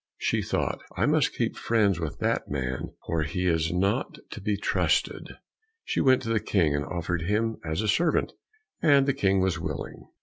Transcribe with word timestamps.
She 0.17 0.41
thought, 0.41 0.81
"I 0.97 1.05
must 1.05 1.35
keep 1.35 1.55
friends 1.55 1.99
with 1.99 2.17
that 2.17 2.49
man, 2.49 2.95
for 3.05 3.21
he 3.21 3.45
is 3.45 3.71
not 3.71 4.17
to 4.31 4.41
be 4.41 4.57
trusted." 4.57 5.37
She 5.83 6.01
went 6.01 6.23
to 6.23 6.29
the 6.29 6.39
King, 6.39 6.75
and 6.75 6.83
offered 6.85 7.21
him 7.21 7.57
as 7.63 7.83
a 7.83 7.87
servant, 7.87 8.33
and 8.81 9.05
the 9.05 9.13
King 9.13 9.41
was 9.41 9.59
willing. 9.59 10.07